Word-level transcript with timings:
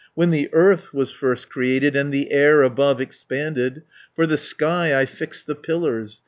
When 0.15 0.31
the 0.31 0.49
earth 0.51 0.95
was 0.95 1.11
first 1.11 1.47
created, 1.47 1.95
And 1.95 2.11
the 2.11 2.31
air 2.31 2.63
above 2.63 2.99
expanded; 2.99 3.83
For 4.15 4.25
the 4.25 4.35
sky 4.35 4.99
I 4.99 5.05
fixed 5.05 5.45
the 5.45 5.53
pillars. 5.53 6.19